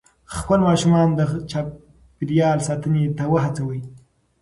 خپل 0.37 0.59
ماشومان 0.67 1.07
د 1.15 1.19
چاپېریال 1.49 2.57
ساتنې 2.67 3.03
ته 3.17 3.23
وهڅوئ. 3.33 3.81